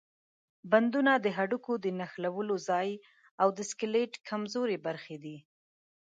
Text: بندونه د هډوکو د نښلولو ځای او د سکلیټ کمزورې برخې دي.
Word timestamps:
بندونه 0.71 1.11
د 1.19 1.25
هډوکو 1.37 1.73
د 1.83 1.85
نښلولو 1.99 2.55
ځای 2.69 2.89
او 3.41 3.47
د 3.57 3.59
سکلیټ 3.71 4.11
کمزورې 4.29 4.77
برخې 4.85 5.17
دي. 5.23 5.37